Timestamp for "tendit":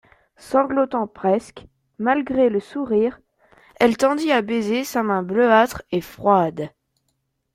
3.97-4.31